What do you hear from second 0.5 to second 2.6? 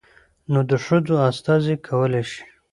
نود ښځو استازي کولى شي.